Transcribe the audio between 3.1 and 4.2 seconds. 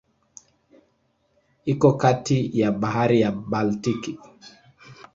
ya Baltiki.